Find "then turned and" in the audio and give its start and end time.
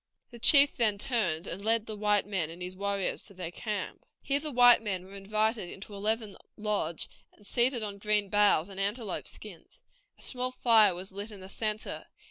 0.77-1.63